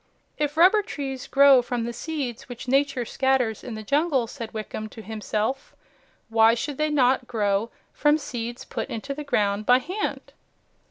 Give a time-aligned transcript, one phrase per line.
[0.39, 4.89] "If rubber trees grow from the seeds which nature scatters in the jungle," said Wickham
[4.89, 5.75] to himself,
[6.27, 10.33] "why should they not grow from seeds put into the ground by hand?"